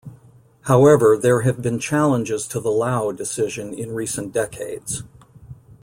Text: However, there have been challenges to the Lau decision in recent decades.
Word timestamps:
However, 0.61 1.15
there 1.15 1.41
have 1.41 1.61
been 1.61 1.77
challenges 1.77 2.47
to 2.47 2.59
the 2.59 2.71
Lau 2.71 3.11
decision 3.11 3.71
in 3.71 3.91
recent 3.93 4.33
decades. 4.33 5.03